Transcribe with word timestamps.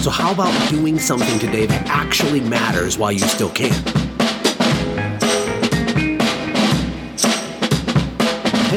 So, 0.00 0.08
how 0.08 0.32
about 0.32 0.70
doing 0.70 0.98
something 0.98 1.38
today 1.38 1.66
that 1.66 1.86
actually 1.86 2.40
matters 2.40 2.96
while 2.96 3.12
you 3.12 3.18
still 3.18 3.50
can? 3.50 4.09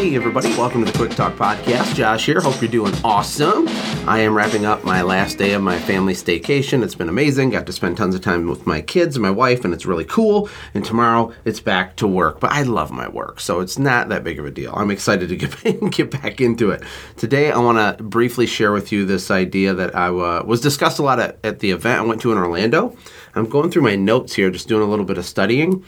Hey, 0.04 0.18
everybody, 0.18 0.50
welcome 0.58 0.84
to 0.84 0.92
the 0.92 0.98
Quick 0.98 1.12
Talk 1.12 1.36
Podcast. 1.36 1.96
Josh 1.96 2.26
here. 2.26 2.42
Hope 2.42 2.62
you're 2.62 2.70
doing 2.70 2.94
awesome. 3.06 3.70
I 4.06 4.20
am 4.20 4.36
wrapping 4.36 4.66
up 4.66 4.84
my 4.84 5.02
last 5.02 5.38
day 5.38 5.54
of 5.54 5.62
my 5.62 5.80
family 5.80 6.14
staycation. 6.14 6.84
It's 6.84 6.94
been 6.94 7.08
amazing. 7.08 7.52
Got 7.52 7.66
to 7.68 7.72
spend 7.72 7.96
tons 7.96 8.14
of 8.14 8.20
time 8.20 8.50
with 8.50 8.68
my 8.68 8.82
kids 8.82 9.16
and 9.16 9.24
my 9.24 9.32
wife, 9.32 9.64
and 9.64 9.74
it's 9.74 9.86
really 9.86 10.04
cool. 10.04 10.50
And 10.74 10.84
tomorrow 10.84 11.32
it's 11.46 11.62
back 11.62 11.96
to 11.96 12.06
work. 12.06 12.42
But 12.42 12.52
I 12.52 12.64
love 12.64 12.92
my 12.92 13.08
work, 13.08 13.40
so 13.40 13.62
it's 13.62 13.80
not 13.80 14.10
that 14.10 14.26
big 14.26 14.40
of 14.40 14.46
a 14.46 14.52
deal. 14.52 14.74
I'm 14.76 14.92
excited 14.92 15.30
to 15.30 15.38
get, 15.38 16.12
back 16.22 16.42
into 16.42 16.72
it. 16.72 16.84
Today, 17.16 17.54
I 17.54 17.58
want 17.60 17.78
to 17.78 18.04
briefly 18.04 18.46
share 18.46 18.74
with 18.74 18.92
you 18.92 19.06
this 19.06 19.32
idea 19.32 19.74
that 19.74 19.96
I 19.96 20.08
uh, 20.08 20.44
was 20.46 20.60
discussed 20.60 21.00
a 21.00 21.04
lot 21.04 21.22
at, 21.22 21.40
at 21.46 21.60
the 21.60 21.72
event 21.72 22.02
I 22.02 22.04
went 22.04 22.20
to 22.24 22.34
in 22.34 22.38
Orlando. 22.38 22.94
I'm 23.36 23.48
going 23.48 23.72
through 23.72 23.84
my 23.84 23.96
notes 23.96 24.34
here, 24.34 24.52
just 24.52 24.68
doing 24.68 24.84
a 24.84 24.90
little 24.90 25.06
bit 25.06 25.18
of 25.18 25.26
studying 25.26 25.86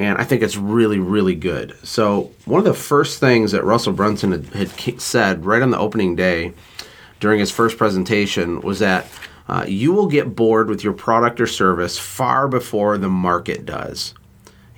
and 0.00 0.16
I 0.16 0.24
think 0.24 0.40
it's 0.40 0.56
really, 0.56 0.98
really 0.98 1.34
good. 1.34 1.76
So, 1.82 2.32
one 2.46 2.58
of 2.58 2.64
the 2.64 2.72
first 2.72 3.20
things 3.20 3.52
that 3.52 3.64
Russell 3.64 3.92
Brunson 3.92 4.32
had, 4.32 4.46
had 4.70 5.00
said 5.00 5.44
right 5.44 5.60
on 5.60 5.70
the 5.70 5.78
opening 5.78 6.16
day 6.16 6.54
during 7.20 7.38
his 7.38 7.50
first 7.50 7.76
presentation 7.76 8.62
was 8.62 8.78
that 8.78 9.06
uh, 9.46 9.66
you 9.68 9.92
will 9.92 10.06
get 10.06 10.34
bored 10.34 10.70
with 10.70 10.82
your 10.82 10.94
product 10.94 11.38
or 11.38 11.46
service 11.46 11.98
far 11.98 12.48
before 12.48 12.96
the 12.96 13.10
market 13.10 13.66
does. 13.66 14.14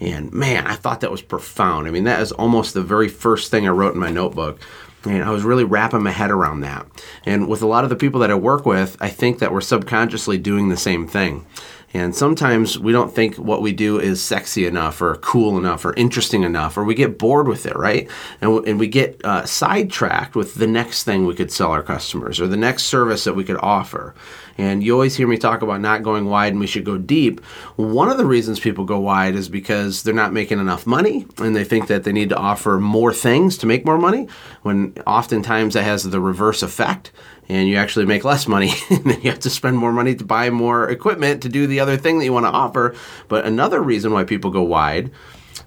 And 0.00 0.32
man, 0.32 0.66
I 0.66 0.74
thought 0.74 1.02
that 1.02 1.12
was 1.12 1.22
profound. 1.22 1.86
I 1.86 1.92
mean, 1.92 2.04
that 2.04 2.20
is 2.20 2.32
almost 2.32 2.74
the 2.74 2.82
very 2.82 3.08
first 3.08 3.48
thing 3.48 3.64
I 3.64 3.70
wrote 3.70 3.94
in 3.94 4.00
my 4.00 4.10
notebook. 4.10 4.58
And 5.04 5.22
I 5.22 5.30
was 5.30 5.44
really 5.44 5.62
wrapping 5.62 6.02
my 6.02 6.10
head 6.10 6.32
around 6.32 6.60
that. 6.60 6.86
And 7.24 7.48
with 7.48 7.62
a 7.62 7.66
lot 7.66 7.84
of 7.84 7.90
the 7.90 7.96
people 7.96 8.18
that 8.20 8.30
I 8.30 8.34
work 8.34 8.66
with, 8.66 8.96
I 9.00 9.08
think 9.08 9.38
that 9.38 9.52
we're 9.52 9.60
subconsciously 9.60 10.38
doing 10.38 10.68
the 10.68 10.76
same 10.76 11.06
thing. 11.06 11.46
And 11.94 12.14
sometimes 12.14 12.78
we 12.78 12.92
don't 12.92 13.14
think 13.14 13.36
what 13.36 13.60
we 13.60 13.72
do 13.72 14.00
is 14.00 14.22
sexy 14.22 14.66
enough 14.66 15.02
or 15.02 15.16
cool 15.16 15.58
enough 15.58 15.84
or 15.84 15.92
interesting 15.94 16.42
enough, 16.42 16.76
or 16.76 16.84
we 16.84 16.94
get 16.94 17.18
bored 17.18 17.48
with 17.48 17.66
it, 17.66 17.76
right? 17.76 18.08
And, 18.40 18.52
w- 18.52 18.64
and 18.64 18.80
we 18.80 18.88
get 18.88 19.22
uh, 19.24 19.44
sidetracked 19.44 20.34
with 20.34 20.54
the 20.54 20.66
next 20.66 21.02
thing 21.02 21.26
we 21.26 21.34
could 21.34 21.52
sell 21.52 21.70
our 21.70 21.82
customers 21.82 22.40
or 22.40 22.46
the 22.46 22.56
next 22.56 22.84
service 22.84 23.24
that 23.24 23.34
we 23.34 23.44
could 23.44 23.58
offer. 23.58 24.14
And 24.56 24.82
you 24.82 24.92
always 24.92 25.16
hear 25.16 25.26
me 25.26 25.36
talk 25.36 25.62
about 25.62 25.80
not 25.80 26.02
going 26.02 26.26
wide 26.26 26.52
and 26.52 26.60
we 26.60 26.66
should 26.66 26.84
go 26.84 26.98
deep. 26.98 27.40
One 27.76 28.10
of 28.10 28.18
the 28.18 28.26
reasons 28.26 28.60
people 28.60 28.84
go 28.84 29.00
wide 29.00 29.34
is 29.34 29.48
because 29.48 30.02
they're 30.02 30.14
not 30.14 30.32
making 30.32 30.60
enough 30.60 30.86
money 30.86 31.26
and 31.38 31.54
they 31.54 31.64
think 31.64 31.88
that 31.88 32.04
they 32.04 32.12
need 32.12 32.28
to 32.30 32.36
offer 32.36 32.78
more 32.78 33.12
things 33.12 33.58
to 33.58 33.66
make 33.66 33.84
more 33.84 33.98
money, 33.98 34.28
when 34.62 34.94
oftentimes 35.06 35.74
that 35.74 35.84
has 35.84 36.04
the 36.04 36.20
reverse 36.20 36.62
effect 36.62 37.12
and 37.48 37.68
you 37.68 37.76
actually 37.76 38.06
make 38.06 38.24
less 38.24 38.46
money 38.46 38.72
and 38.90 39.04
then 39.04 39.20
you 39.22 39.30
have 39.30 39.40
to 39.40 39.50
spend 39.50 39.76
more 39.76 39.92
money 39.92 40.14
to 40.14 40.24
buy 40.24 40.50
more 40.50 40.88
equipment 40.88 41.42
to 41.42 41.48
do 41.48 41.66
the 41.66 41.80
other 41.80 41.96
thing 41.96 42.18
that 42.18 42.24
you 42.24 42.32
want 42.32 42.46
to 42.46 42.50
offer. 42.50 42.94
But 43.28 43.44
another 43.44 43.80
reason 43.80 44.12
why 44.12 44.24
people 44.24 44.50
go 44.50 44.62
wide 44.62 45.10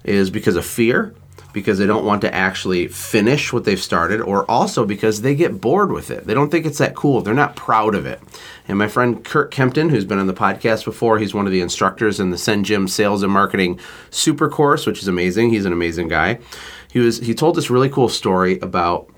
is 0.04 0.30
because 0.30 0.56
of 0.56 0.64
fear, 0.64 1.14
because 1.52 1.78
they 1.78 1.86
don't 1.86 2.04
want 2.04 2.20
to 2.20 2.34
actually 2.34 2.86
finish 2.88 3.52
what 3.52 3.64
they've 3.64 3.80
started, 3.80 4.20
or 4.20 4.48
also 4.50 4.84
because 4.84 5.22
they 5.22 5.34
get 5.34 5.60
bored 5.60 5.90
with 5.90 6.10
it. 6.10 6.26
They 6.26 6.34
don't 6.34 6.50
think 6.50 6.66
it's 6.66 6.78
that 6.78 6.94
cool. 6.94 7.22
They're 7.22 7.34
not 7.34 7.56
proud 7.56 7.94
of 7.94 8.04
it. 8.04 8.20
And 8.68 8.78
my 8.78 8.88
friend 8.88 9.24
Kurt 9.24 9.50
Kempton, 9.50 9.88
who's 9.88 10.04
been 10.04 10.18
on 10.18 10.26
the 10.26 10.34
podcast 10.34 10.84
before, 10.84 11.18
he's 11.18 11.34
one 11.34 11.46
of 11.46 11.52
the 11.52 11.60
instructors 11.60 12.20
in 12.20 12.30
the 12.30 12.36
SendJim 12.36 12.88
Sales 12.90 13.22
and 13.22 13.32
Marketing 13.32 13.80
Super 14.10 14.48
Course, 14.48 14.86
which 14.86 15.00
is 15.00 15.08
amazing. 15.08 15.50
He's 15.50 15.64
an 15.64 15.72
amazing 15.72 16.08
guy. 16.08 16.40
He 16.92 16.98
was 16.98 17.18
he 17.18 17.34
told 17.34 17.56
this 17.56 17.70
really 17.70 17.88
cool 17.88 18.08
story 18.08 18.58
about 18.60 19.10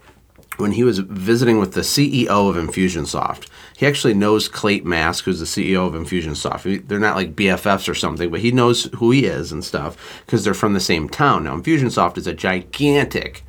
when 0.59 0.73
he 0.73 0.85
was 0.85 0.99
visiting 0.99 1.59
with 1.59 1.73
the 1.73 1.81
CEO 1.81 2.29
of 2.29 2.57
Infusionsoft. 2.57 3.47
He 3.77 3.87
actually 3.87 4.15
knows 4.15 4.49
Clayton 4.49 4.89
Mask, 4.89 5.25
who's 5.25 5.41
the 5.41 5.47
CEO 5.47 5.87
of 5.87 5.95
Infusionsoft. 5.95 6.89
They're 6.89 6.99
not 6.99 7.17
like 7.17 7.37
BFFs 7.37 7.89
or 7.89 7.95
something, 7.95 8.31
but 8.31 8.41
he 8.41 8.51
knows 8.51 8.85
who 8.97 9.11
he 9.13 9.25
is 9.25 9.53
and 9.53 9.65
stuff 9.65 10.23
because 10.27 10.45
they're 10.45 10.55
from 10.55 10.75
the 10.75 10.81
same 10.81 11.09
town. 11.09 11.45
Now, 11.45 11.57
Infusionsoft 11.57 12.19
is 12.19 12.27
a 12.27 12.35
gigantic 12.35 13.45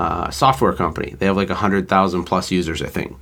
uh, 0.00 0.30
software 0.30 0.72
company. 0.72 1.14
They 1.18 1.26
have 1.26 1.36
like 1.36 1.50
100,000 1.50 2.24
plus 2.24 2.50
users, 2.50 2.80
I 2.80 2.86
think. 2.86 3.18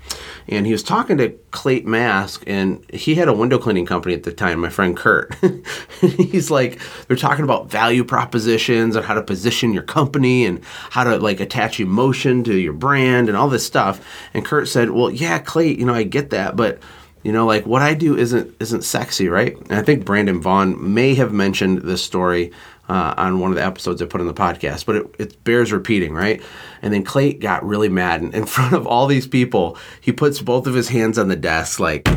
And 0.46 0.64
he 0.64 0.70
was 0.70 0.84
talking 0.84 1.16
to 1.16 1.30
Clayton 1.50 1.90
Mask, 1.90 2.44
and 2.46 2.88
he 2.94 3.16
had 3.16 3.26
a 3.26 3.32
window 3.32 3.58
cleaning 3.58 3.84
company 3.84 4.14
at 4.14 4.22
the 4.22 4.32
time, 4.32 4.60
my 4.60 4.68
friend 4.68 4.96
Kurt. 4.96 5.34
He's 6.00 6.52
like, 6.52 6.78
they're 7.08 7.16
talking 7.16 7.42
about 7.42 7.68
value 7.68 8.04
propositions 8.04 8.94
and 8.94 9.04
how 9.04 9.14
to 9.14 9.22
position 9.22 9.72
your 9.72 9.82
company 9.82 10.46
and 10.46 10.64
how 10.90 11.02
to 11.02 11.18
like 11.18 11.40
attach 11.40 11.80
emotion 11.80 12.44
to 12.44 12.54
your 12.54 12.74
brand 12.74 13.28
and 13.28 13.36
all 13.36 13.48
this 13.48 13.66
stuff. 13.66 14.00
And 14.32 14.44
Kurt 14.44 14.68
said, 14.68 14.90
Well, 14.90 15.10
yeah, 15.10 15.40
Clay, 15.40 15.74
you 15.74 15.84
know, 15.84 15.94
I 15.94 16.04
get 16.04 16.30
that, 16.30 16.54
but 16.54 16.78
you 17.24 17.32
know 17.32 17.44
like 17.44 17.66
what 17.66 17.82
i 17.82 17.94
do 17.94 18.16
isn't 18.16 18.54
isn't 18.60 18.82
sexy 18.82 19.28
right 19.28 19.56
and 19.56 19.72
i 19.72 19.82
think 19.82 20.04
brandon 20.04 20.40
vaughn 20.40 20.94
may 20.94 21.16
have 21.16 21.32
mentioned 21.32 21.78
this 21.78 22.00
story 22.00 22.52
uh, 22.88 23.14
on 23.16 23.38
one 23.38 23.50
of 23.50 23.56
the 23.56 23.64
episodes 23.64 24.00
I 24.00 24.06
put 24.06 24.20
on 24.20 24.26
the 24.26 24.34
podcast, 24.34 24.86
but 24.86 24.96
it, 24.96 25.14
it, 25.18 25.44
bears 25.44 25.72
repeating, 25.72 26.14
right? 26.14 26.42
And 26.82 26.92
then 26.92 27.04
Clay 27.04 27.34
got 27.34 27.64
really 27.64 27.88
mad, 27.88 28.22
and 28.22 28.34
in 28.34 28.46
front 28.46 28.74
of 28.74 28.86
all 28.86 29.06
these 29.06 29.26
people, 29.26 29.76
he 30.00 30.12
puts 30.12 30.40
both 30.40 30.66
of 30.66 30.74
his 30.74 30.88
hands 30.88 31.18
on 31.18 31.28
the 31.28 31.36
desk, 31.36 31.80
like, 31.80 32.08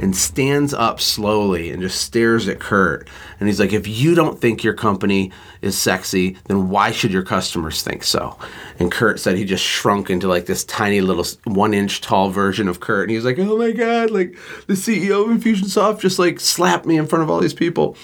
and 0.00 0.14
stands 0.16 0.72
up 0.72 1.00
slowly 1.00 1.70
and 1.70 1.82
just 1.82 2.00
stares 2.00 2.48
at 2.48 2.60
Kurt. 2.60 3.08
And 3.40 3.48
he's 3.48 3.58
like, 3.58 3.72
If 3.72 3.86
you 3.86 4.14
don't 4.14 4.40
think 4.40 4.62
your 4.62 4.74
company 4.74 5.32
is 5.60 5.76
sexy, 5.76 6.36
then 6.46 6.68
why 6.68 6.92
should 6.92 7.12
your 7.12 7.24
customers 7.24 7.82
think 7.82 8.04
so? 8.04 8.38
And 8.78 8.92
Kurt 8.92 9.18
said 9.18 9.36
he 9.36 9.44
just 9.44 9.64
shrunk 9.64 10.08
into 10.10 10.28
like 10.28 10.46
this 10.46 10.64
tiny 10.64 11.00
little 11.00 11.24
one 11.44 11.74
inch 11.74 12.00
tall 12.00 12.30
version 12.30 12.68
of 12.68 12.80
Kurt. 12.80 13.04
And 13.04 13.10
he 13.10 13.16
was 13.16 13.24
like, 13.24 13.38
Oh 13.38 13.56
my 13.56 13.72
God, 13.72 14.10
like 14.10 14.36
the 14.66 14.74
CEO 14.74 15.24
of 15.24 15.36
Infusionsoft 15.36 16.00
just 16.00 16.18
like 16.18 16.38
slapped 16.40 16.86
me 16.86 16.96
in 16.96 17.06
front 17.06 17.24
of 17.24 17.30
all 17.30 17.40
these 17.40 17.54
people. 17.54 17.96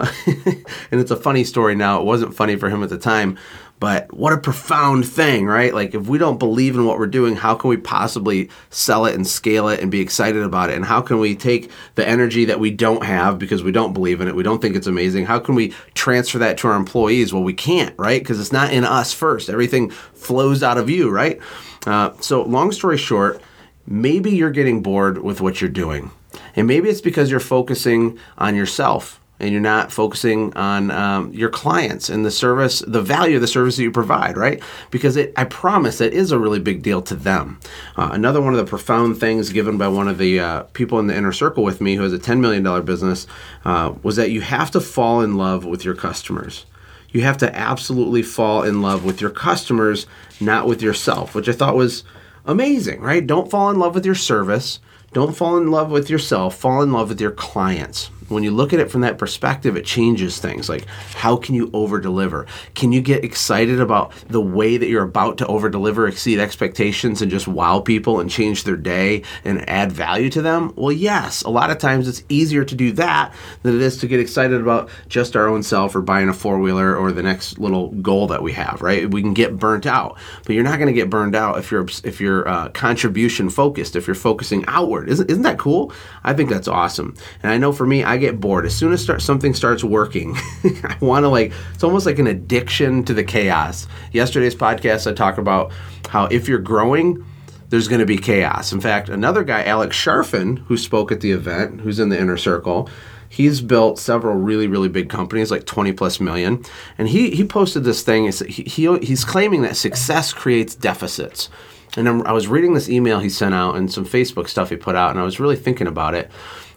and 0.26 1.00
it's 1.00 1.10
a 1.10 1.16
funny 1.16 1.44
story 1.44 1.74
now. 1.74 2.00
It 2.00 2.04
wasn't 2.04 2.34
funny 2.34 2.56
for 2.56 2.68
him 2.68 2.82
at 2.82 2.90
the 2.90 2.98
time, 2.98 3.38
but 3.80 4.12
what 4.12 4.34
a 4.34 4.38
profound 4.38 5.08
thing, 5.08 5.46
right? 5.46 5.74
Like, 5.74 5.94
if 5.94 6.06
we 6.06 6.18
don't 6.18 6.38
believe 6.38 6.74
in 6.74 6.84
what 6.84 6.98
we're 6.98 7.06
doing, 7.06 7.36
how 7.36 7.54
can 7.54 7.70
we 7.70 7.78
possibly 7.78 8.50
sell 8.68 9.06
it 9.06 9.14
and 9.14 9.26
scale 9.26 9.68
it 9.68 9.80
and 9.80 9.90
be 9.90 10.00
excited 10.00 10.42
about 10.42 10.68
it? 10.68 10.76
And 10.76 10.84
how 10.84 11.00
can 11.00 11.18
we 11.18 11.34
take 11.34 11.70
the 11.94 12.06
energy 12.06 12.44
that 12.44 12.60
we 12.60 12.70
don't 12.70 13.04
have 13.04 13.38
because 13.38 13.62
we 13.62 13.72
don't 13.72 13.94
believe 13.94 14.20
in 14.20 14.28
it, 14.28 14.34
we 14.34 14.42
don't 14.42 14.60
think 14.60 14.76
it's 14.76 14.86
amazing? 14.86 15.24
How 15.24 15.38
can 15.38 15.54
we 15.54 15.72
transfer 15.94 16.38
that 16.38 16.58
to 16.58 16.68
our 16.68 16.76
employees? 16.76 17.32
Well, 17.32 17.42
we 17.42 17.54
can't, 17.54 17.94
right? 17.98 18.20
Because 18.20 18.38
it's 18.38 18.52
not 18.52 18.72
in 18.72 18.84
us 18.84 19.14
first. 19.14 19.48
Everything 19.48 19.90
flows 19.90 20.62
out 20.62 20.76
of 20.76 20.90
you, 20.90 21.08
right? 21.08 21.40
Uh, 21.86 22.12
so, 22.20 22.42
long 22.42 22.72
story 22.72 22.98
short, 22.98 23.40
maybe 23.86 24.30
you're 24.30 24.50
getting 24.50 24.82
bored 24.82 25.22
with 25.22 25.40
what 25.40 25.60
you're 25.60 25.70
doing. 25.70 26.10
And 26.54 26.66
maybe 26.66 26.88
it's 26.88 27.00
because 27.00 27.30
you're 27.30 27.40
focusing 27.40 28.18
on 28.36 28.54
yourself 28.54 29.19
and 29.40 29.50
you're 29.50 29.60
not 29.60 29.90
focusing 29.90 30.54
on 30.54 30.90
um, 30.90 31.32
your 31.32 31.48
clients 31.48 32.10
and 32.10 32.24
the 32.24 32.30
service, 32.30 32.80
the 32.86 33.00
value 33.00 33.36
of 33.36 33.40
the 33.40 33.48
service 33.48 33.76
that 33.76 33.82
you 33.82 33.90
provide, 33.90 34.36
right? 34.36 34.62
Because 34.90 35.16
it, 35.16 35.32
I 35.36 35.44
promise, 35.44 36.00
it 36.00 36.12
is 36.12 36.30
a 36.30 36.38
really 36.38 36.60
big 36.60 36.82
deal 36.82 37.00
to 37.02 37.16
them. 37.16 37.58
Uh, 37.96 38.10
another 38.12 38.40
one 38.40 38.52
of 38.52 38.58
the 38.58 38.68
profound 38.68 39.18
things 39.18 39.50
given 39.50 39.78
by 39.78 39.88
one 39.88 40.08
of 40.08 40.18
the 40.18 40.38
uh, 40.38 40.62
people 40.74 40.98
in 40.98 41.06
the 41.06 41.16
inner 41.16 41.32
circle 41.32 41.64
with 41.64 41.80
me, 41.80 41.94
who 41.94 42.02
has 42.02 42.12
a 42.12 42.18
$10 42.18 42.40
million 42.40 42.84
business, 42.84 43.26
uh, 43.64 43.94
was 44.02 44.16
that 44.16 44.30
you 44.30 44.42
have 44.42 44.70
to 44.72 44.80
fall 44.80 45.22
in 45.22 45.36
love 45.36 45.64
with 45.64 45.84
your 45.84 45.94
customers. 45.94 46.66
You 47.08 47.22
have 47.22 47.38
to 47.38 47.56
absolutely 47.56 48.22
fall 48.22 48.62
in 48.62 48.82
love 48.82 49.04
with 49.04 49.20
your 49.20 49.30
customers, 49.30 50.06
not 50.40 50.66
with 50.66 50.82
yourself, 50.82 51.34
which 51.34 51.48
I 51.48 51.52
thought 51.52 51.74
was 51.74 52.04
amazing, 52.44 53.00
right? 53.00 53.26
Don't 53.26 53.50
fall 53.50 53.70
in 53.70 53.78
love 53.78 53.94
with 53.94 54.06
your 54.06 54.14
service. 54.14 54.80
Don't 55.12 55.36
fall 55.36 55.56
in 55.56 55.70
love 55.72 55.90
with 55.90 56.08
yourself. 56.08 56.56
Fall 56.56 56.82
in 56.82 56.92
love 56.92 57.08
with 57.08 57.20
your 57.20 57.32
clients 57.32 58.10
when 58.30 58.44
you 58.44 58.50
look 58.50 58.72
at 58.72 58.80
it 58.80 58.90
from 58.90 59.00
that 59.02 59.18
perspective, 59.18 59.76
it 59.76 59.84
changes 59.84 60.38
things. 60.38 60.68
Like, 60.68 60.86
how 61.14 61.36
can 61.36 61.54
you 61.54 61.70
over 61.72 62.00
deliver? 62.00 62.46
Can 62.74 62.92
you 62.92 63.00
get 63.00 63.24
excited 63.24 63.80
about 63.80 64.12
the 64.28 64.40
way 64.40 64.76
that 64.76 64.88
you're 64.88 65.02
about 65.02 65.38
to 65.38 65.46
over 65.46 65.68
deliver, 65.68 66.06
exceed 66.06 66.38
expectations, 66.38 67.20
and 67.20 67.30
just 67.30 67.48
wow 67.48 67.80
people 67.80 68.20
and 68.20 68.30
change 68.30 68.64
their 68.64 68.76
day 68.76 69.22
and 69.44 69.68
add 69.68 69.90
value 69.90 70.30
to 70.30 70.42
them? 70.42 70.72
Well, 70.76 70.92
yes. 70.92 71.42
A 71.42 71.50
lot 71.50 71.70
of 71.70 71.78
times 71.78 72.08
it's 72.08 72.22
easier 72.28 72.64
to 72.64 72.74
do 72.74 72.92
that 72.92 73.34
than 73.62 73.74
it 73.74 73.82
is 73.82 73.98
to 73.98 74.06
get 74.06 74.20
excited 74.20 74.60
about 74.60 74.90
just 75.08 75.34
our 75.36 75.48
own 75.48 75.62
self 75.62 75.94
or 75.94 76.00
buying 76.00 76.28
a 76.28 76.34
four 76.34 76.58
wheeler 76.60 76.96
or 76.96 77.12
the 77.12 77.22
next 77.22 77.58
little 77.58 77.88
goal 77.88 78.28
that 78.28 78.42
we 78.42 78.52
have, 78.52 78.80
right? 78.80 79.10
We 79.10 79.22
can 79.22 79.34
get 79.34 79.58
burnt 79.58 79.86
out, 79.86 80.16
but 80.46 80.54
you're 80.54 80.64
not 80.64 80.78
going 80.78 80.86
to 80.86 80.92
get 80.92 81.10
burned 81.10 81.34
out 81.34 81.58
if 81.58 81.70
you're 81.70 81.86
if 82.04 82.20
you're 82.20 82.46
uh, 82.48 82.68
contribution 82.70 83.50
focused, 83.50 83.96
if 83.96 84.06
you're 84.06 84.14
focusing 84.14 84.64
outward. 84.68 85.08
Isn't, 85.08 85.28
isn't 85.30 85.42
that 85.42 85.58
cool? 85.58 85.92
I 86.22 86.32
think 86.32 86.48
that's 86.48 86.68
awesome. 86.68 87.16
And 87.42 87.50
I 87.50 87.58
know 87.58 87.72
for 87.72 87.86
me, 87.86 88.04
I 88.04 88.19
get 88.20 88.40
bored 88.40 88.66
as 88.66 88.74
soon 88.74 88.92
as 88.92 89.02
start, 89.02 89.22
something 89.22 89.54
starts 89.54 89.82
working. 89.82 90.36
I 90.84 90.96
want 91.00 91.24
to 91.24 91.28
like 91.28 91.52
it's 91.74 91.84
almost 91.84 92.06
like 92.06 92.18
an 92.18 92.26
addiction 92.26 93.04
to 93.04 93.14
the 93.14 93.24
chaos. 93.24 93.86
Yesterday's 94.12 94.54
podcast, 94.54 95.10
I 95.10 95.14
talked 95.14 95.38
about 95.38 95.72
how 96.08 96.26
if 96.26 96.48
you're 96.48 96.58
growing, 96.58 97.24
there's 97.70 97.88
going 97.88 98.00
to 98.00 98.06
be 98.06 98.18
chaos. 98.18 98.72
In 98.72 98.80
fact, 98.80 99.08
another 99.08 99.44
guy, 99.44 99.64
Alex 99.64 99.96
Charfen, 99.96 100.58
who 100.66 100.76
spoke 100.76 101.10
at 101.10 101.20
the 101.20 101.32
event, 101.32 101.80
who's 101.80 101.98
in 101.98 102.08
the 102.08 102.20
inner 102.20 102.36
circle, 102.36 102.88
he's 103.30 103.60
built 103.60 103.98
several 103.98 104.34
really 104.34 104.66
really 104.66 104.88
big 104.88 105.08
companies 105.08 105.50
like 105.50 105.64
20 105.64 105.92
plus 105.92 106.20
million 106.20 106.62
and 106.98 107.08
he 107.08 107.30
he 107.30 107.44
posted 107.44 107.84
this 107.84 108.02
thing 108.02 108.30
he, 108.30 108.64
he 108.64 108.98
he's 108.98 109.24
claiming 109.24 109.62
that 109.62 109.76
success 109.76 110.32
creates 110.32 110.74
deficits 110.74 111.48
and 111.96 112.08
I'm, 112.08 112.26
i 112.26 112.32
was 112.32 112.48
reading 112.48 112.74
this 112.74 112.90
email 112.90 113.20
he 113.20 113.30
sent 113.30 113.54
out 113.54 113.76
and 113.76 113.90
some 113.90 114.04
facebook 114.04 114.48
stuff 114.48 114.68
he 114.68 114.76
put 114.76 114.96
out 114.96 115.12
and 115.12 115.20
i 115.20 115.22
was 115.22 115.38
really 115.38 115.56
thinking 115.56 115.86
about 115.86 116.14
it 116.14 116.28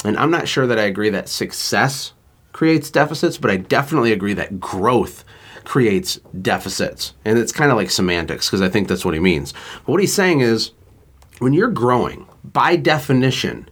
and 0.04 0.18
i'm 0.18 0.32
not 0.32 0.48
sure 0.48 0.68
that 0.68 0.80
i 0.80 0.84
agree 0.84 1.10
that 1.10 1.30
success 1.30 2.14
creates 2.52 2.90
deficits 2.90 3.38
but 3.38 3.52
i 3.52 3.58
definitely 3.58 4.12
agree 4.12 4.34
that 4.34 4.60
growth 4.60 5.24
creates 5.64 6.20
deficits 6.42 7.14
and 7.26 7.38
it's 7.38 7.52
kind 7.52 7.72
of 7.72 7.78
like 7.78 7.90
semantics 7.90 8.48
because 8.48 8.62
i 8.62 8.70
think 8.70 8.88
that's 8.88 9.06
what 9.06 9.14
he 9.14 9.20
means 9.20 9.54
but 9.86 9.94
what 9.94 10.02
he's 10.02 10.14
saying 10.14 10.42
is 10.42 10.72
when 11.40 11.54
you're 11.54 11.70
growing 11.70 12.26
by 12.44 12.76
definition 12.76 13.68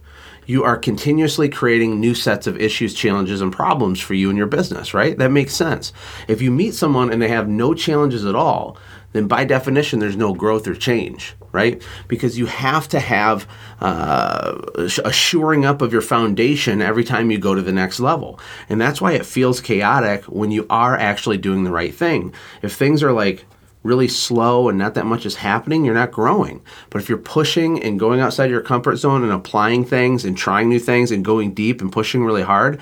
you 0.46 0.64
are 0.64 0.76
continuously 0.76 1.48
creating 1.48 2.00
new 2.00 2.14
sets 2.14 2.46
of 2.46 2.60
issues, 2.60 2.94
challenges, 2.94 3.40
and 3.40 3.52
problems 3.52 4.00
for 4.00 4.14
you 4.14 4.28
and 4.28 4.36
your 4.36 4.46
business, 4.46 4.92
right? 4.92 5.16
That 5.16 5.30
makes 5.30 5.54
sense. 5.54 5.92
If 6.26 6.42
you 6.42 6.50
meet 6.50 6.74
someone 6.74 7.12
and 7.12 7.22
they 7.22 7.28
have 7.28 7.48
no 7.48 7.74
challenges 7.74 8.24
at 8.24 8.34
all, 8.34 8.76
then 9.12 9.28
by 9.28 9.44
definition, 9.44 9.98
there's 9.98 10.16
no 10.16 10.34
growth 10.34 10.66
or 10.66 10.74
change, 10.74 11.34
right? 11.52 11.82
Because 12.08 12.38
you 12.38 12.46
have 12.46 12.88
to 12.88 13.00
have 13.00 13.46
uh, 13.80 14.58
a 15.04 15.12
shoring 15.12 15.64
up 15.64 15.82
of 15.82 15.92
your 15.92 16.02
foundation 16.02 16.82
every 16.82 17.04
time 17.04 17.30
you 17.30 17.38
go 17.38 17.54
to 17.54 17.62
the 17.62 17.72
next 17.72 18.00
level. 18.00 18.40
And 18.68 18.80
that's 18.80 19.00
why 19.00 19.12
it 19.12 19.26
feels 19.26 19.60
chaotic 19.60 20.24
when 20.24 20.50
you 20.50 20.66
are 20.70 20.96
actually 20.96 21.38
doing 21.38 21.64
the 21.64 21.72
right 21.72 21.94
thing. 21.94 22.32
If 22.62 22.74
things 22.74 23.02
are 23.02 23.12
like, 23.12 23.44
really 23.82 24.08
slow 24.08 24.68
and 24.68 24.78
not 24.78 24.94
that 24.94 25.06
much 25.06 25.26
is 25.26 25.34
happening, 25.36 25.84
you're 25.84 25.94
not 25.94 26.12
growing. 26.12 26.62
But 26.90 27.02
if 27.02 27.08
you're 27.08 27.18
pushing 27.18 27.82
and 27.82 27.98
going 27.98 28.20
outside 28.20 28.50
your 28.50 28.60
comfort 28.60 28.96
zone 28.96 29.22
and 29.22 29.32
applying 29.32 29.84
things 29.84 30.24
and 30.24 30.36
trying 30.36 30.68
new 30.68 30.78
things 30.78 31.10
and 31.10 31.24
going 31.24 31.52
deep 31.52 31.80
and 31.80 31.90
pushing 31.90 32.24
really 32.24 32.42
hard, 32.42 32.80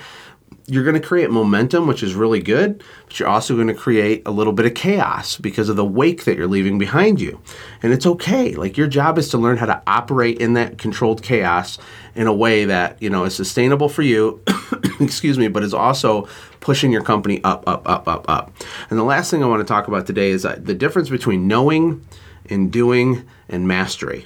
you're 0.71 0.85
going 0.85 0.99
to 0.99 1.05
create 1.05 1.29
momentum, 1.29 1.85
which 1.85 2.01
is 2.01 2.15
really 2.15 2.41
good, 2.41 2.81
but 3.05 3.19
you're 3.19 3.27
also 3.27 3.55
going 3.55 3.67
to 3.67 3.73
create 3.73 4.21
a 4.25 4.31
little 4.31 4.53
bit 4.53 4.65
of 4.65 4.73
chaos 4.73 5.35
because 5.35 5.67
of 5.67 5.75
the 5.75 5.83
wake 5.83 6.23
that 6.23 6.37
you're 6.37 6.47
leaving 6.47 6.77
behind 6.77 7.19
you. 7.19 7.41
And 7.83 7.91
it's 7.91 8.05
okay. 8.05 8.53
Like 8.53 8.77
your 8.77 8.87
job 8.87 9.17
is 9.17 9.27
to 9.29 9.37
learn 9.37 9.57
how 9.57 9.65
to 9.65 9.83
operate 9.85 10.39
in 10.39 10.53
that 10.53 10.77
controlled 10.77 11.23
chaos 11.23 11.77
in 12.15 12.25
a 12.25 12.31
way 12.31 12.63
that, 12.63 12.95
you 13.01 13.09
know, 13.09 13.25
is 13.25 13.35
sustainable 13.35 13.89
for 13.89 14.01
you, 14.01 14.41
excuse 15.01 15.37
me, 15.37 15.49
but 15.49 15.61
is 15.61 15.73
also 15.73 16.29
pushing 16.61 16.89
your 16.89 17.03
company 17.03 17.43
up, 17.43 17.67
up, 17.67 17.85
up, 17.89 18.07
up, 18.07 18.29
up. 18.29 18.53
And 18.89 18.97
the 18.97 19.03
last 19.03 19.29
thing 19.29 19.43
I 19.43 19.47
want 19.47 19.59
to 19.59 19.69
talk 19.69 19.89
about 19.89 20.07
today 20.07 20.29
is 20.29 20.45
uh, 20.45 20.57
the 20.57 20.73
difference 20.73 21.09
between 21.09 21.49
knowing 21.49 22.05
and 22.49 22.71
doing 22.71 23.27
and 23.49 23.67
mastery 23.67 24.25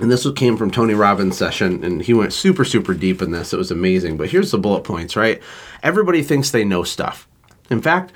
and 0.00 0.10
this 0.10 0.28
came 0.32 0.56
from 0.56 0.70
Tony 0.70 0.94
Robbins' 0.94 1.36
session, 1.36 1.82
and 1.82 2.02
he 2.02 2.14
went 2.14 2.32
super, 2.32 2.64
super 2.64 2.94
deep 2.94 3.20
in 3.20 3.32
this. 3.32 3.52
It 3.52 3.56
was 3.58 3.70
amazing. 3.70 4.16
But 4.16 4.30
here's 4.30 4.52
the 4.52 4.58
bullet 4.58 4.84
points, 4.84 5.16
right? 5.16 5.42
Everybody 5.82 6.22
thinks 6.22 6.50
they 6.50 6.64
know 6.64 6.84
stuff. 6.84 7.26
In 7.68 7.82
fact, 7.82 8.12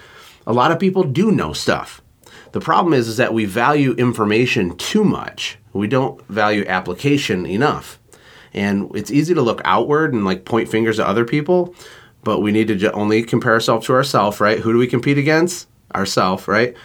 a 0.46 0.52
lot 0.52 0.70
of 0.70 0.78
people 0.78 1.02
do 1.02 1.32
know 1.32 1.52
stuff. 1.52 2.00
The 2.52 2.60
problem 2.60 2.94
is, 2.94 3.08
is 3.08 3.16
that 3.16 3.34
we 3.34 3.46
value 3.46 3.92
information 3.94 4.76
too 4.76 5.02
much. 5.02 5.58
We 5.72 5.88
don't 5.88 6.24
value 6.28 6.64
application 6.68 7.46
enough. 7.46 7.98
And 8.54 8.94
it's 8.94 9.10
easy 9.10 9.34
to 9.34 9.42
look 9.42 9.62
outward 9.64 10.12
and 10.12 10.24
like 10.24 10.44
point 10.44 10.68
fingers 10.68 11.00
at 11.00 11.06
other 11.06 11.24
people, 11.24 11.74
but 12.22 12.40
we 12.40 12.52
need 12.52 12.68
to 12.68 12.92
only 12.92 13.22
compare 13.22 13.54
ourselves 13.54 13.86
to 13.86 13.94
ourselves, 13.94 14.40
right? 14.40 14.58
Who 14.60 14.72
do 14.72 14.78
we 14.78 14.86
compete 14.86 15.18
against? 15.18 15.68
Ourselves, 15.94 16.46
right? 16.46 16.76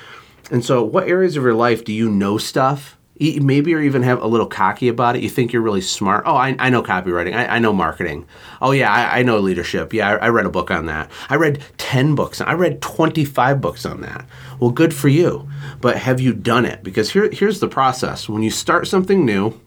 And 0.49 0.63
so, 0.63 0.83
what 0.83 1.07
areas 1.07 1.35
of 1.35 1.43
your 1.43 1.53
life 1.53 1.83
do 1.83 1.93
you 1.93 2.09
know 2.09 2.37
stuff 2.37 2.96
maybe 3.19 3.71
you're 3.71 3.83
even 3.83 4.03
have 4.03 4.21
a 4.21 4.27
little 4.27 4.47
cocky 4.47 4.87
about 4.87 5.15
it. 5.15 5.23
You 5.23 5.29
think 5.29 5.51
you're 5.51 5.61
really 5.61 5.81
smart. 5.81 6.23
Oh, 6.25 6.35
I, 6.35 6.55
I 6.59 6.69
know 6.69 6.83
copywriting. 6.83 7.35
I, 7.35 7.45
I 7.45 7.59
know 7.59 7.73
marketing. 7.73 8.27
Oh 8.61 8.71
yeah, 8.71 8.91
I, 8.91 9.19
I 9.19 9.23
know 9.23 9.39
leadership. 9.39 9.93
Yeah, 9.93 10.11
I, 10.11 10.25
I, 10.25 10.29
read 10.29 10.45
a 10.45 10.51
book 10.51 10.71
on 10.71 10.85
that. 10.85 11.09
I 11.29 11.35
read 11.35 11.63
10 11.77 12.15
books. 12.15 12.41
I 12.41 12.53
read 12.53 12.81
25 12.81 13.61
books 13.61 13.85
on 13.85 14.01
that. 14.01 14.25
Well, 14.59 14.71
good 14.71 14.93
for 14.93 15.07
you. 15.07 15.49
But 15.81 15.97
have 15.97 16.19
you 16.19 16.33
done 16.33 16.65
it? 16.65 16.83
Because 16.83 17.11
here, 17.11 17.29
here's 17.31 17.59
the 17.59 17.67
process. 17.67 18.29
When 18.29 18.43
you 18.43 18.51
start 18.51 18.87
something 18.87 19.25
new, 19.25 19.59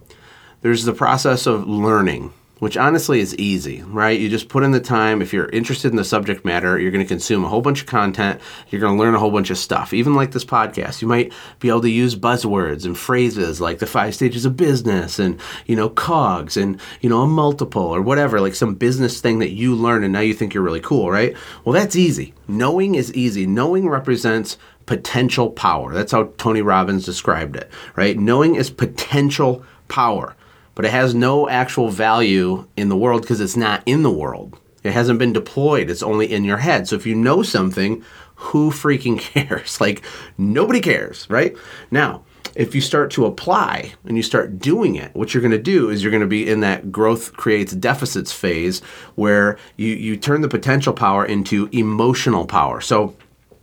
there's 0.62 0.84
the 0.84 0.92
process 0.92 1.46
of 1.46 1.66
learning 1.66 2.32
which 2.60 2.76
honestly 2.76 3.20
is 3.20 3.34
easy, 3.36 3.82
right? 3.82 4.20
You 4.20 4.28
just 4.28 4.48
put 4.48 4.62
in 4.62 4.70
the 4.70 4.80
time. 4.80 5.20
If 5.20 5.32
you're 5.32 5.48
interested 5.48 5.90
in 5.90 5.96
the 5.96 6.04
subject 6.04 6.44
matter, 6.44 6.78
you're 6.78 6.90
going 6.90 7.04
to 7.04 7.08
consume 7.08 7.42
a 7.42 7.48
whole 7.48 7.62
bunch 7.62 7.80
of 7.80 7.86
content. 7.86 8.40
You're 8.68 8.82
going 8.82 8.96
to 8.96 9.02
learn 9.02 9.14
a 9.14 9.18
whole 9.18 9.30
bunch 9.30 9.50
of 9.50 9.58
stuff. 9.58 9.92
Even 9.92 10.14
like 10.14 10.30
this 10.30 10.44
podcast, 10.44 11.02
you 11.02 11.08
might 11.08 11.32
be 11.58 11.70
able 11.70 11.80
to 11.80 11.90
use 11.90 12.14
buzzwords 12.14 12.84
and 12.84 12.96
phrases 12.96 13.60
like 13.60 13.78
the 13.78 13.86
five 13.86 14.14
stages 14.14 14.44
of 14.44 14.56
business 14.56 15.18
and, 15.18 15.40
you 15.66 15.74
know, 15.74 15.88
cogs 15.88 16.56
and, 16.56 16.78
you 17.00 17.08
know, 17.08 17.22
a 17.22 17.26
multiple 17.26 17.82
or 17.82 18.02
whatever, 18.02 18.40
like 18.40 18.54
some 18.54 18.74
business 18.74 19.20
thing 19.20 19.38
that 19.38 19.50
you 19.50 19.74
learn 19.74 20.04
and 20.04 20.12
now 20.12 20.20
you 20.20 20.34
think 20.34 20.52
you're 20.52 20.62
really 20.62 20.80
cool, 20.80 21.10
right? 21.10 21.34
Well, 21.64 21.72
that's 21.72 21.96
easy. 21.96 22.34
Knowing 22.46 22.94
is 22.94 23.12
easy. 23.14 23.46
Knowing 23.46 23.88
represents 23.88 24.58
potential 24.84 25.48
power. 25.50 25.94
That's 25.94 26.12
how 26.12 26.32
Tony 26.36 26.60
Robbins 26.60 27.06
described 27.06 27.56
it, 27.56 27.70
right? 27.96 28.18
Knowing 28.18 28.56
is 28.56 28.70
potential 28.70 29.64
power 29.88 30.36
but 30.74 30.84
it 30.84 30.90
has 30.90 31.14
no 31.14 31.48
actual 31.48 31.90
value 31.90 32.66
in 32.76 32.88
the 32.88 32.96
world 32.96 33.22
because 33.22 33.40
it's 33.40 33.56
not 33.56 33.82
in 33.86 34.02
the 34.02 34.10
world. 34.10 34.58
It 34.82 34.92
hasn't 34.92 35.18
been 35.18 35.32
deployed, 35.32 35.90
it's 35.90 36.02
only 36.02 36.32
in 36.32 36.44
your 36.44 36.58
head. 36.58 36.88
So 36.88 36.96
if 36.96 37.06
you 37.06 37.14
know 37.14 37.42
something, 37.42 38.02
who 38.36 38.70
freaking 38.70 39.18
cares? 39.20 39.80
Like, 39.80 40.02
nobody 40.38 40.80
cares, 40.80 41.28
right? 41.28 41.56
Now, 41.90 42.24
if 42.54 42.74
you 42.74 42.80
start 42.80 43.10
to 43.12 43.26
apply 43.26 43.92
and 44.04 44.16
you 44.16 44.22
start 44.22 44.58
doing 44.58 44.96
it, 44.96 45.14
what 45.14 45.32
you're 45.32 45.40
going 45.40 45.50
to 45.52 45.58
do 45.58 45.88
is 45.90 46.02
you're 46.02 46.10
going 46.10 46.22
to 46.22 46.26
be 46.26 46.48
in 46.48 46.60
that 46.60 46.90
growth 46.90 47.32
creates 47.34 47.72
deficits 47.72 48.32
phase 48.32 48.80
where 49.14 49.58
you, 49.76 49.88
you 49.94 50.16
turn 50.16 50.40
the 50.40 50.48
potential 50.48 50.92
power 50.92 51.24
into 51.24 51.68
emotional 51.72 52.46
power. 52.46 52.80
So 52.80 53.14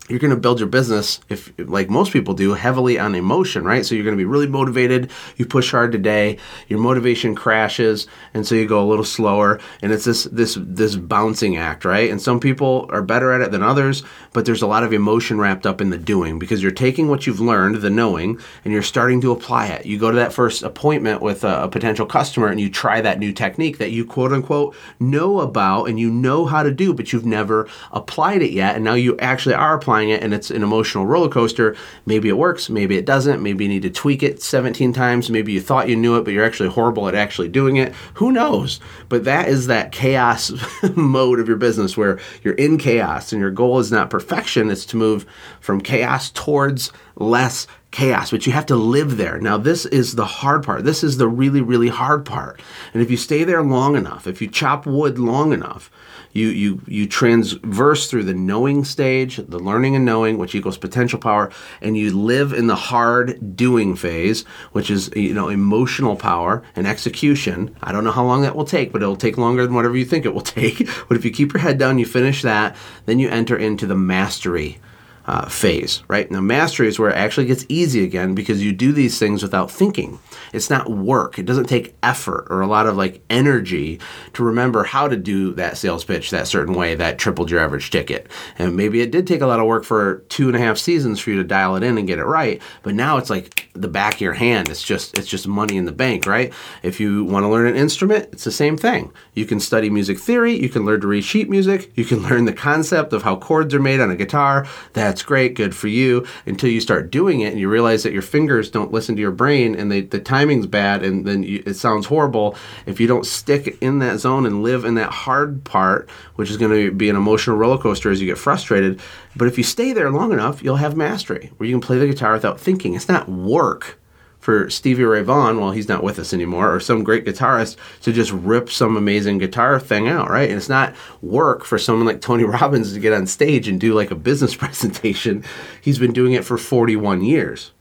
you're 0.07 0.19
going 0.19 0.33
to 0.33 0.39
build 0.39 0.59
your 0.59 0.69
business 0.69 1.19
if 1.29 1.51
like 1.57 1.89
most 1.89 2.13
people 2.13 2.33
do 2.33 2.53
heavily 2.53 2.97
on 2.97 3.15
emotion 3.15 3.63
right? 3.63 3.85
So 3.85 3.95
you're 3.95 4.03
going 4.03 4.15
to 4.15 4.21
be 4.21 4.25
really 4.25 4.47
motivated. 4.47 5.11
You 5.35 5.45
push 5.45 5.71
hard 5.71 5.91
today. 5.91 6.37
Your 6.67 6.79
motivation 6.79 7.35
crashes 7.35 8.07
and 8.33 8.45
so 8.47 8.55
you 8.55 8.67
go 8.67 8.83
a 8.83 8.87
little 8.87 9.05
slower. 9.05 9.59
And 9.81 9.91
it's 9.91 10.05
this 10.05 10.25
this 10.25 10.57
this 10.59 10.95
bouncing 10.95 11.57
act 11.57 11.85
right? 11.85 12.09
And 12.09 12.21
some 12.21 12.39
people 12.39 12.87
are 12.89 13.01
better 13.01 13.31
at 13.33 13.41
it 13.41 13.51
than 13.51 13.63
others 13.63 14.03
but 14.33 14.45
there's 14.45 14.61
a 14.61 14.67
lot 14.67 14.83
of 14.83 14.93
emotion 14.93 15.39
wrapped 15.39 15.65
up 15.65 15.81
in 15.81 15.89
the 15.89 15.97
doing 15.97 16.37
because 16.37 16.61
you're 16.61 16.71
taking 16.71 17.07
what 17.07 17.25
you've 17.25 17.39
learned 17.39 17.77
the 17.77 17.89
knowing 17.89 18.39
and 18.63 18.71
you're 18.71 18.83
starting 18.83 19.19
to 19.21 19.31
apply 19.31 19.65
it. 19.65 19.85
You 19.85 19.97
go 19.97 20.11
to 20.11 20.17
that 20.17 20.31
first 20.31 20.61
appointment 20.61 21.21
with 21.23 21.43
a, 21.43 21.63
a 21.63 21.67
potential 21.67 22.05
customer 22.05 22.47
and 22.47 22.61
you 22.61 22.69
try 22.69 23.01
that 23.01 23.17
new 23.17 23.33
technique 23.33 23.79
that 23.79 23.89
you 23.89 24.05
quote 24.05 24.31
unquote 24.31 24.75
know 24.99 25.39
about 25.39 25.85
and 25.85 25.99
you 25.99 26.11
know 26.11 26.45
how 26.45 26.61
to 26.61 26.71
do 26.71 26.93
but 26.93 27.11
you've 27.11 27.25
never 27.25 27.67
applied 27.91 28.43
it 28.43 28.51
yet. 28.51 28.75
And 28.75 28.85
now 28.85 28.93
you 28.93 29.17
actually 29.17 29.55
are 29.55 29.73
applying 29.75 29.96
applying 29.97 30.09
it 30.09 30.23
and 30.23 30.33
it's 30.33 30.51
an 30.51 30.61
emotional 30.61 31.05
roller 31.05 31.29
coaster. 31.29 31.75
Maybe 32.05 32.29
it 32.29 32.37
works, 32.37 32.69
maybe 32.69 32.97
it 32.97 33.05
doesn't. 33.05 33.41
Maybe 33.41 33.65
you 33.65 33.69
need 33.69 33.81
to 33.81 33.89
tweak 33.89 34.21
it 34.21 34.41
17 34.41 34.93
times. 34.93 35.29
Maybe 35.29 35.53
you 35.53 35.61
thought 35.61 35.89
you 35.89 35.95
knew 35.95 36.17
it, 36.17 36.23
but 36.23 36.33
you're 36.33 36.45
actually 36.45 36.69
horrible 36.69 37.07
at 37.07 37.15
actually 37.15 37.49
doing 37.49 37.77
it. 37.77 37.93
Who 38.15 38.31
knows? 38.31 38.79
But 39.09 39.23
that 39.23 39.47
is 39.47 39.67
that 39.67 39.91
chaos 39.91 40.51
mode 40.95 41.39
of 41.39 41.47
your 41.47 41.57
business 41.57 41.97
where 41.97 42.19
you're 42.43 42.53
in 42.55 42.77
chaos 42.77 43.31
and 43.31 43.41
your 43.41 43.51
goal 43.51 43.79
is 43.79 43.91
not 43.91 44.09
perfection, 44.09 44.69
it's 44.69 44.85
to 44.87 44.97
move 44.97 45.25
from 45.61 45.81
chaos 45.81 46.29
towards 46.29 46.91
less 47.15 47.65
chaos, 47.89 48.29
but 48.29 48.45
you 48.45 48.53
have 48.53 48.65
to 48.67 48.75
live 48.75 49.17
there. 49.17 49.39
Now, 49.39 49.57
this 49.57 49.85
is 49.87 50.15
the 50.15 50.25
hard 50.25 50.63
part. 50.63 50.83
This 50.83 51.03
is 51.03 51.17
the 51.17 51.27
really, 51.27 51.61
really 51.61 51.87
hard 51.87 52.25
part. 52.25 52.61
And 52.93 53.01
if 53.01 53.09
you 53.09 53.17
stay 53.17 53.43
there 53.43 53.63
long 53.63 53.95
enough, 53.95 54.27
if 54.27 54.41
you 54.41 54.47
chop 54.47 54.85
wood 54.85 55.17
long 55.17 55.53
enough, 55.53 55.89
You 56.37 56.49
you 56.49 56.81
you 56.85 57.07
transverse 57.07 58.09
through 58.09 58.25
the 58.25 58.33
knowing 58.35 58.83
stage, 58.83 59.37
the 59.37 59.57
learning 59.57 59.95
and 59.95 60.05
knowing, 60.05 60.37
which 60.37 60.53
equals 60.53 60.77
potential 60.77 61.17
power, 61.17 61.51
and 61.81 61.97
you 61.97 62.15
live 62.15 62.53
in 62.53 62.67
the 62.67 62.75
hard 62.75 63.55
doing 63.55 63.95
phase, 63.95 64.43
which 64.71 64.91
is 64.91 65.09
you 65.15 65.33
know 65.33 65.49
emotional 65.49 66.15
power 66.15 66.61
and 66.75 66.85
execution. 66.85 67.75
I 67.81 67.91
don't 67.91 68.03
know 68.03 68.11
how 68.11 68.23
long 68.23 68.43
that 68.43 68.55
will 68.55 68.65
take, 68.65 68.91
but 68.91 69.01
it'll 69.01 69.15
take 69.15 69.37
longer 69.37 69.65
than 69.65 69.73
whatever 69.73 69.97
you 69.97 70.05
think 70.05 70.25
it 70.25 70.33
will 70.35 70.41
take. 70.59 70.87
but 71.07 71.17
if 71.17 71.25
you 71.25 71.31
keep 71.31 71.53
your 71.53 71.61
head 71.61 71.79
down, 71.79 71.97
you 71.97 72.05
finish 72.05 72.43
that, 72.43 72.75
then 73.07 73.17
you 73.17 73.29
enter 73.29 73.57
into 73.57 73.87
the 73.87 73.95
mastery 73.95 74.79
uh, 75.27 75.49
phase, 75.49 76.03
right? 76.07 76.31
Now, 76.31 76.39
mastery 76.39 76.87
is 76.87 76.97
where 76.97 77.09
it 77.09 77.17
actually 77.17 77.47
gets 77.47 77.65
easy 77.67 78.03
again 78.03 78.33
because 78.33 78.63
you 78.63 78.71
do 78.71 78.93
these 78.93 79.19
things 79.19 79.43
without 79.43 79.69
thinking. 79.69 80.19
It's 80.53 80.69
not 80.69 80.89
work. 80.89 81.37
It 81.37 81.45
doesn't 81.45 81.67
take 81.67 81.95
effort 82.01 82.47
or 82.49 82.61
a 82.61 82.67
lot 82.67 82.87
of 82.87 82.95
like 82.95 83.21
energy 83.29 83.99
to 84.33 84.43
remember 84.43 84.85
how 84.85 85.09
to 85.09 85.17
do 85.17 85.53
that 85.55 85.77
sales 85.77 86.05
pitch 86.05 86.31
that 86.31 86.47
certain 86.47 86.73
way 86.73 86.95
that 86.95 87.17
tripled 87.17 87.51
your 87.51 87.59
average 87.59 87.89
ticket. 87.89 88.27
And 88.57 88.77
maybe 88.77 89.01
it 89.01 89.11
did 89.11 89.27
take 89.27 89.41
a 89.41 89.47
lot 89.47 89.59
of 89.59 89.65
work 89.65 89.83
for 89.83 90.19
two 90.29 90.47
and 90.47 90.55
a 90.55 90.59
half 90.59 90.77
seasons 90.77 91.19
for 91.19 91.31
you 91.31 91.37
to 91.37 91.43
dial 91.43 91.75
it 91.75 91.83
in 91.83 91.97
and 91.97 92.07
get 92.07 92.19
it 92.19 92.25
right. 92.25 92.61
But 92.83 92.95
now 92.95 93.17
it's 93.17 93.29
like 93.29 93.69
the 93.73 93.89
back 93.89 94.15
of 94.15 94.21
your 94.21 94.33
hand. 94.33 94.69
It's 94.69 94.83
just 94.83 95.17
it's 95.17 95.27
just 95.27 95.47
money 95.47 95.75
in 95.75 95.85
the 95.85 95.91
bank, 95.91 96.25
right? 96.25 96.53
If 96.83 96.99
you 97.01 97.25
want 97.25 97.43
to 97.43 97.49
learn 97.49 97.67
an 97.67 97.75
instrument, 97.75 98.29
it's 98.31 98.45
the 98.45 98.51
same 98.51 98.77
thing. 98.77 99.11
You 99.33 99.45
can 99.45 99.59
study 99.59 99.89
music 99.89 100.19
theory. 100.19 100.57
You 100.57 100.69
can 100.69 100.85
learn 100.85 101.01
to 101.01 101.07
read 101.07 101.23
sheet 101.23 101.49
music. 101.49 101.91
You 101.95 102.05
can 102.05 102.23
learn 102.29 102.45
the 102.45 102.53
concept 102.53 103.11
of 103.11 103.23
how 103.23 103.35
chords 103.35 103.73
are 103.73 103.79
made 103.79 103.99
on 103.99 104.09
a 104.09 104.15
guitar. 104.15 104.65
That's 104.93 105.16
great, 105.23 105.53
good 105.53 105.75
for 105.75 105.87
you. 105.87 106.25
Until 106.45 106.69
you 106.69 106.81
start 106.81 107.11
doing 107.11 107.41
it 107.41 107.51
and 107.51 107.59
you 107.59 107.69
realize 107.69 108.03
that 108.03 108.13
your 108.13 108.21
fingers 108.21 108.69
don't 108.69 108.91
listen 108.91 109.15
to 109.15 109.21
your 109.21 109.31
brain 109.31 109.75
and 109.75 109.91
they, 109.91 110.01
the 110.01 110.19
timing's 110.19 110.67
bad 110.67 111.03
and 111.03 111.25
then 111.25 111.43
you, 111.43 111.63
it 111.65 111.75
sounds 111.75 112.05
horrible. 112.07 112.55
If 112.85 112.99
you 112.99 113.07
don't 113.07 113.25
stick 113.25 113.77
in 113.81 113.99
that 113.99 114.19
zone 114.19 114.45
and 114.45 114.63
live 114.63 114.85
in 114.85 114.95
that 114.95 115.11
hard 115.11 115.63
part, 115.63 116.09
which 116.35 116.49
is 116.49 116.57
going 116.57 116.71
to 116.71 116.91
be 116.91 117.09
an 117.09 117.15
emotional 117.15 117.57
roller 117.57 117.77
coaster 117.77 118.09
as 118.09 118.21
you 118.21 118.27
get 118.27 118.37
frustrated, 118.37 118.99
but 119.35 119.47
if 119.47 119.57
you 119.57 119.63
stay 119.63 119.93
there 119.93 120.09
long 120.09 120.31
enough, 120.31 120.63
you'll 120.63 120.77
have 120.77 120.97
mastery 120.97 121.51
where 121.57 121.67
you 121.67 121.73
can 121.73 121.81
play 121.81 121.97
the 121.97 122.07
guitar 122.07 122.33
without 122.33 122.59
thinking. 122.59 122.93
It's 122.93 123.07
not 123.07 123.29
work 123.29 123.99
for 124.47 124.69
Stevie 124.69 125.03
Ray 125.03 125.23
Vaughan, 125.23 125.59
well, 125.59 125.71
he's 125.71 125.89
not 125.89 126.03
with 126.03 126.17
us 126.17 126.31
anymore, 126.31 126.73
or 126.73 126.79
some 126.79 127.03
great 127.03 127.25
guitarist 127.25 127.75
to 128.03 128.13
just 128.13 128.31
rip 128.31 128.69
some 128.69 128.95
amazing 128.95 129.39
guitar 129.39 129.77
thing 129.77 130.07
out, 130.07 130.29
right? 130.29 130.47
And 130.47 130.57
it's 130.57 130.69
not 130.69 130.95
work 131.21 131.65
for 131.65 131.77
someone 131.77 132.05
like 132.05 132.21
Tony 132.21 132.43
Robbins 132.45 132.93
to 132.93 132.99
get 133.01 133.11
on 133.11 133.27
stage 133.27 133.67
and 133.67 133.77
do 133.77 133.93
like 133.93 134.09
a 134.09 134.15
business 134.15 134.55
presentation. 134.63 135.43
He's 135.81 135.99
been 135.99 136.13
doing 136.13 136.31
it 136.31 136.45
for 136.45 136.57
41 136.57 137.25
years 137.25 137.73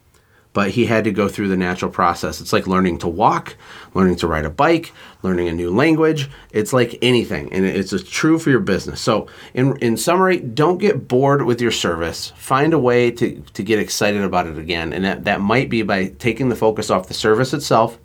but 0.56 0.70
he 0.70 0.86
had 0.86 1.04
to 1.04 1.10
go 1.10 1.28
through 1.28 1.48
the 1.48 1.56
natural 1.56 1.90
process. 1.90 2.40
It's 2.40 2.50
like 2.50 2.66
learning 2.66 2.96
to 3.00 3.08
walk, 3.08 3.58
learning 3.92 4.16
to 4.16 4.26
ride 4.26 4.46
a 4.46 4.50
bike, 4.50 4.90
learning 5.22 5.48
a 5.48 5.52
new 5.52 5.70
language. 5.70 6.30
It's 6.50 6.72
like 6.72 6.98
anything, 7.02 7.52
and 7.52 7.66
it's 7.66 7.92
true 8.08 8.38
for 8.38 8.48
your 8.48 8.60
business. 8.60 8.98
So, 9.02 9.28
in, 9.52 9.76
in 9.82 9.98
summary, 9.98 10.38
don't 10.38 10.78
get 10.78 11.08
bored 11.08 11.42
with 11.42 11.60
your 11.60 11.72
service. 11.72 12.32
Find 12.38 12.72
a 12.72 12.78
way 12.78 13.10
to, 13.10 13.38
to 13.52 13.62
get 13.62 13.78
excited 13.78 14.22
about 14.22 14.46
it 14.46 14.56
again, 14.56 14.94
and 14.94 15.04
that, 15.04 15.24
that 15.24 15.42
might 15.42 15.68
be 15.68 15.82
by 15.82 16.06
taking 16.06 16.48
the 16.48 16.56
focus 16.56 16.88
off 16.88 17.08
the 17.08 17.12
service 17.12 17.52
itself 17.52 17.98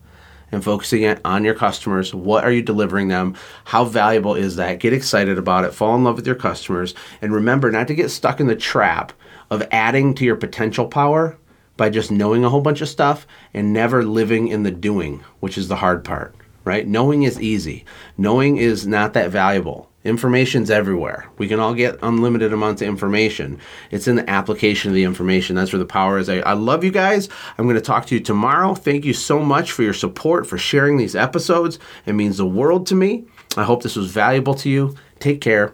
and 0.52 0.62
focusing 0.62 1.04
it 1.04 1.22
on 1.24 1.46
your 1.46 1.56
customers. 1.56 2.14
What 2.14 2.44
are 2.44 2.52
you 2.52 2.62
delivering 2.62 3.08
them? 3.08 3.38
How 3.64 3.86
valuable 3.86 4.36
is 4.36 4.58
that? 4.58 4.82
Get 4.82 4.92
excited 4.92 5.38
about 5.38 5.64
it. 5.64 5.74
Fall 5.74 5.96
in 5.96 6.04
love 6.04 6.18
with 6.18 6.28
your 6.28 6.36
customers. 6.36 6.96
And 7.22 7.32
remember 7.32 7.72
not 7.72 7.88
to 7.88 7.96
get 7.96 8.12
stuck 8.12 8.42
in 8.42 8.48
the 8.48 8.58
trap 8.58 9.14
of 9.50 9.66
adding 9.72 10.14
to 10.16 10.26
your 10.26 10.36
potential 10.36 10.86
power 10.86 11.38
by 11.82 11.90
just 11.90 12.12
knowing 12.12 12.46
a 12.46 12.50
whole 12.52 12.62
bunch 12.62 12.80
of 12.82 12.88
stuff 12.88 13.26
and 13.56 13.74
never 13.74 14.04
living 14.04 14.50
in 14.50 14.62
the 14.62 14.70
doing, 14.70 15.24
which 15.40 15.58
is 15.58 15.68
the 15.68 15.78
hard 15.78 16.04
part, 16.04 16.36
right? 16.64 16.88
Knowing 16.88 17.24
is 17.24 17.42
easy. 17.42 17.86
Knowing 18.20 18.58
is 18.58 18.86
not 18.86 19.14
that 19.14 19.32
valuable. 19.32 19.90
Information's 20.04 20.70
everywhere. 20.70 21.28
We 21.40 21.48
can 21.48 21.60
all 21.60 21.74
get 21.74 21.98
unlimited 22.04 22.54
amounts 22.54 22.84
of 22.84 22.88
information. 22.88 23.58
It's 23.90 24.08
in 24.08 24.18
the 24.18 24.30
application 24.30 24.92
of 24.92 24.94
the 24.94 25.06
information. 25.06 25.56
That's 25.56 25.74
where 25.74 25.80
the 25.80 25.86
power 25.86 26.20
is. 26.20 26.30
I, 26.30 26.42
I 26.42 26.54
love 26.54 26.84
you 26.84 26.92
guys. 26.92 27.30
I'm 27.58 27.66
going 27.66 27.74
to 27.74 27.82
talk 27.82 28.06
to 28.06 28.14
you 28.14 28.22
tomorrow. 28.22 28.76
Thank 28.76 29.04
you 29.04 29.14
so 29.14 29.40
much 29.40 29.72
for 29.72 29.82
your 29.82 29.96
support, 29.96 30.46
for 30.46 30.60
sharing 30.60 30.98
these 30.98 31.16
episodes. 31.16 31.80
It 32.06 32.14
means 32.14 32.38
the 32.38 32.46
world 32.46 32.86
to 32.88 32.96
me. 32.96 33.26
I 33.58 33.64
hope 33.64 33.82
this 33.82 33.96
was 33.96 34.12
valuable 34.12 34.54
to 34.54 34.70
you. 34.70 34.94
Take 35.18 35.42
care. 35.42 35.74